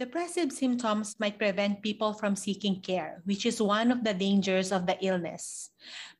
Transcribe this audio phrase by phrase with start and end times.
[0.00, 4.86] Depressive symptoms might prevent people from seeking care, which is one of the dangers of
[4.86, 5.68] the illness.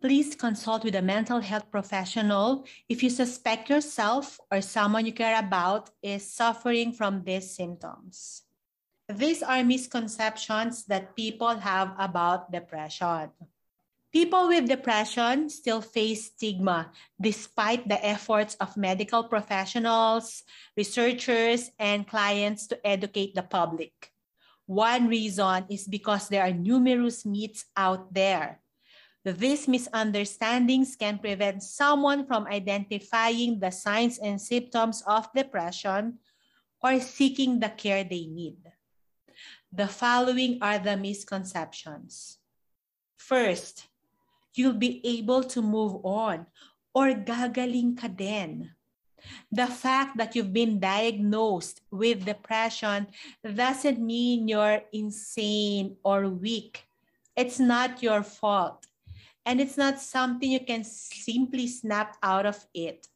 [0.00, 5.38] Please consult with a mental health professional if you suspect yourself or someone you care
[5.38, 8.44] about is suffering from these symptoms.
[9.12, 13.28] These are misconceptions that people have about depression.
[14.12, 20.42] People with depression still face stigma despite the efforts of medical professionals,
[20.76, 24.12] researchers, and clients to educate the public.
[24.66, 28.60] One reason is because there are numerous myths out there.
[29.24, 36.18] These misunderstandings can prevent someone from identifying the signs and symptoms of depression
[36.80, 38.58] or seeking the care they need.
[39.72, 42.38] The following are the misconceptions.
[43.16, 43.88] First,
[44.56, 46.46] you'll be able to move on
[46.94, 48.72] or gagaling ka din.
[49.50, 53.08] The fact that you've been diagnosed with depression
[53.42, 56.86] doesn't mean you're insane or weak.
[57.34, 58.86] It's not your fault.
[59.44, 63.06] And it's not something you can simply snap out of it.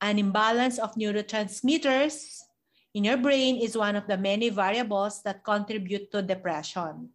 [0.00, 2.40] An imbalance of neurotransmitters
[2.94, 7.10] in your brain is one of the many variables that contribute to depression.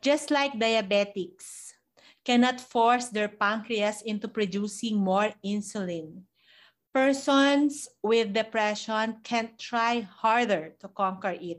[0.00, 1.69] Just like diabetics,
[2.30, 6.22] cannot force their pancreas into producing more insulin.
[6.94, 11.58] Persons with depression can try harder to conquer it.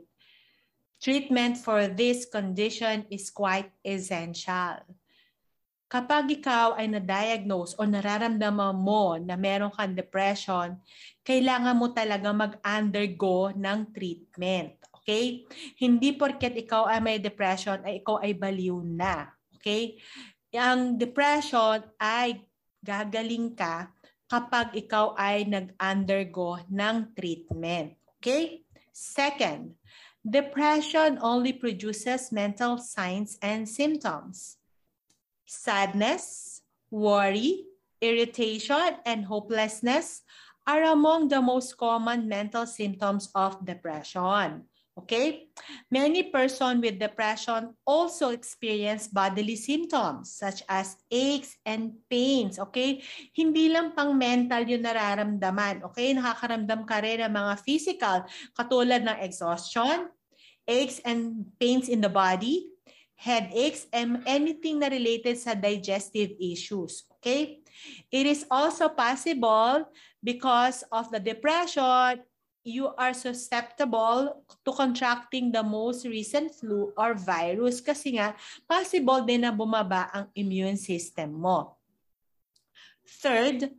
[1.03, 4.79] Treatment for this condition is quite essential.
[5.91, 10.79] Kapag ikaw ay na-diagnose o nararamdaman mo na meron kang depression,
[11.19, 14.71] kailangan mo talaga mag-undergo ng treatment.
[15.03, 15.43] Okay?
[15.75, 19.35] Hindi porket ikaw ay may depression ay ikaw ay baliw na.
[19.59, 19.99] Okay?
[20.51, 22.43] Ang depression ay
[22.83, 23.87] gagaling ka
[24.27, 27.95] kapag ikaw ay nag-undergo ng treatment.
[28.19, 28.63] Okay?
[28.91, 29.75] Second,
[30.23, 34.59] depression only produces mental signs and symptoms.
[35.47, 37.67] Sadness, worry,
[37.99, 40.23] irritation, and hopelessness
[40.67, 44.63] are among the most common mental symptoms of depression.
[44.91, 45.47] Okay?
[45.87, 52.59] Many person with depression also experience bodily symptoms such as aches and pains.
[52.59, 52.99] Okay?
[53.31, 55.87] Hindi lang pang mental yung nararamdaman.
[55.91, 56.11] Okay?
[56.11, 60.11] Nakakaramdam ka rin ng mga physical katulad ng exhaustion,
[60.67, 62.67] aches and pains in the body,
[63.15, 67.07] headaches, and anything na related sa digestive issues.
[67.15, 67.63] Okay?
[68.11, 69.87] It is also possible
[70.19, 72.27] because of the depression
[72.61, 78.37] you are susceptible to contracting the most recent flu or virus kasi nga
[78.69, 81.73] possible din na bumaba ang immune system mo.
[83.21, 83.73] Third,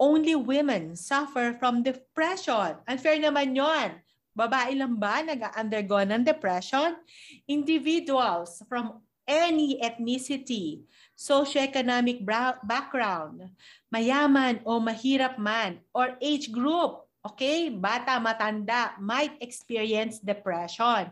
[0.00, 2.80] only women suffer from depression.
[2.88, 4.00] Unfair naman yon.
[4.34, 6.98] Babae lang ba nag-undergo ng depression?
[7.46, 8.98] Individuals from
[9.28, 10.82] any ethnicity,
[11.16, 12.24] socioeconomic
[12.66, 13.48] background,
[13.88, 21.08] mayaman o mahirap man, or age group okay, bata, matanda, might experience depression.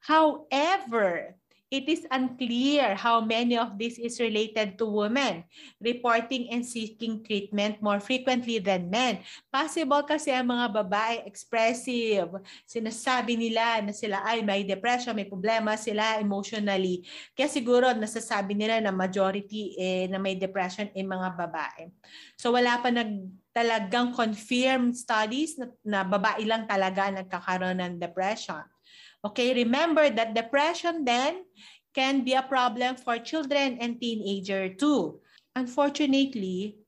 [0.00, 1.36] However,
[1.70, 5.46] it is unclear how many of this is related to women
[5.78, 9.22] reporting and seeking treatment more frequently than men.
[9.54, 12.26] Possible kasi ang mga babae expressive.
[12.66, 17.06] Sinasabi nila na sila ay may depression, may problema sila emotionally.
[17.38, 21.86] Kaya siguro nasasabi nila na majority eh, na may depression ay mga babae.
[22.34, 28.62] So wala pa nag talagang confirmed studies na, na babae lang talaga nagkakaroon ng depression.
[29.20, 31.44] Okay, remember that depression then
[31.92, 35.20] can be a problem for children and teenager too.
[35.52, 36.79] Unfortunately,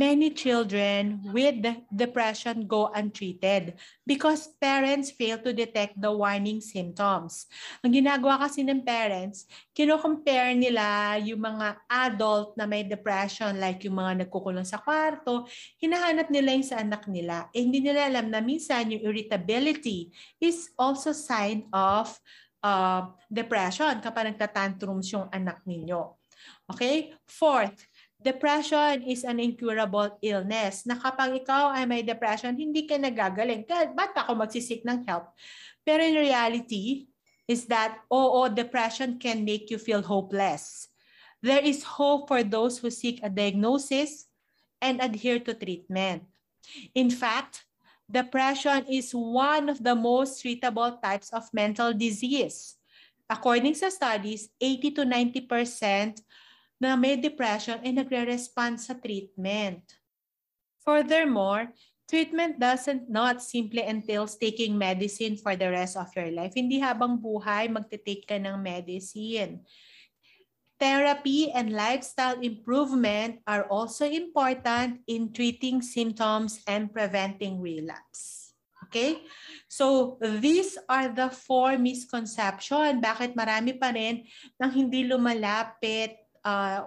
[0.00, 1.60] many children with
[1.92, 3.76] depression go untreated
[4.08, 7.44] because parents fail to detect the warning symptoms.
[7.84, 9.44] Ang ginagawa kasi ng parents,
[9.76, 15.44] kino-compare nila yung mga adult na may depression like yung mga nagkukulong sa kwarto,
[15.76, 17.52] hinahanap nila yung sa anak nila.
[17.52, 20.08] Eh, hindi nila alam na minsan yung irritability
[20.40, 22.08] is also sign of
[22.64, 26.16] uh, depression kapag nagtatantrums yung anak ninyo.
[26.72, 27.12] Okay?
[27.28, 27.86] Fourth,
[28.22, 33.66] depression is an incurable illness na kapag ikaw ay may depression, hindi ka nagagaling.
[33.66, 35.34] Ba't ako magsisik ng help?
[35.82, 37.12] Pero in reality,
[37.48, 40.88] is that, oh, depression can make you feel hopeless.
[41.42, 44.30] There is hope for those who seek a diagnosis
[44.80, 46.22] and adhere to treatment.
[46.94, 47.66] In fact,
[48.06, 52.78] depression is one of the most treatable types of mental disease.
[53.26, 56.22] According sa studies, 80 to 90%
[56.82, 59.86] na may depression ay nagre-respond sa treatment.
[60.82, 61.70] Furthermore,
[62.10, 66.50] treatment doesn't not simply entails taking medicine for the rest of your life.
[66.58, 69.62] Hindi habang buhay magte-take ka ng medicine.
[70.82, 78.50] Therapy and lifestyle improvement are also important in treating symptoms and preventing relapse.
[78.90, 79.22] Okay?
[79.70, 82.98] So, these are the four misconceptions.
[82.98, 84.26] Bakit marami pa rin
[84.58, 86.84] nang hindi lumalapit uh,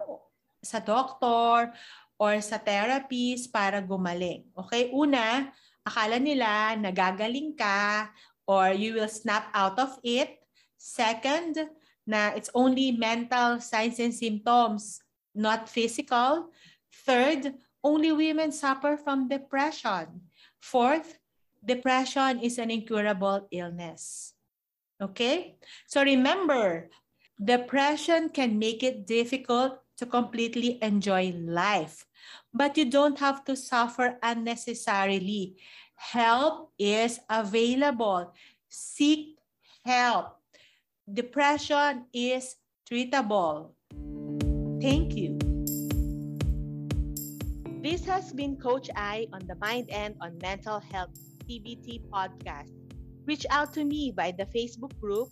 [0.63, 1.71] sa doktor
[2.15, 4.47] or sa therapist para gumaling.
[4.55, 4.91] Okay?
[4.91, 5.51] Una,
[5.83, 8.09] akala nila nagagaling ka
[8.47, 10.39] or you will snap out of it.
[10.77, 11.57] Second,
[12.05, 15.01] na it's only mental signs and symptoms,
[15.33, 16.53] not physical.
[17.03, 20.29] Third, only women suffer from depression.
[20.61, 21.17] Fourth,
[21.61, 24.33] depression is an incurable illness.
[25.01, 25.57] Okay?
[25.85, 26.89] So remember,
[27.41, 32.05] depression can make it difficult to completely enjoy life.
[32.53, 35.57] But you don't have to suffer unnecessarily.
[35.95, 38.33] Help is available.
[38.69, 39.39] Seek
[39.85, 40.39] help.
[41.05, 42.57] depression is
[42.89, 43.69] treatable.
[44.81, 45.37] Thank you.
[47.85, 51.13] This has been Coach I on the Mind and on Mental Health
[51.45, 52.73] TBT podcast.
[53.29, 55.29] Reach out to me by the Facebook group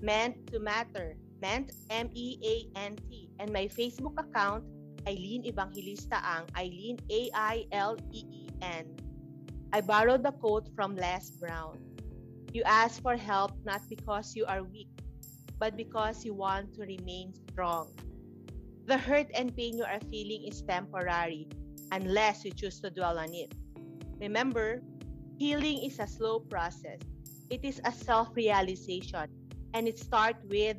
[0.00, 4.62] Meant to Matter, Meant M E A N T, and my Facebook account
[5.10, 8.86] Eileen Evangelista Ang, Eileen A I L E E N.
[9.74, 11.82] I borrowed the quote from Les Brown.
[12.54, 14.94] You ask for help not because you are weak,
[15.58, 17.90] but because you want to remain strong.
[18.86, 21.48] The hurt and pain you are feeling is temporary
[21.90, 23.50] unless you choose to dwell on it.
[24.20, 24.78] Remember,
[25.38, 27.02] healing is a slow process.
[27.50, 29.26] It is a self-realization
[29.74, 30.78] and it starts with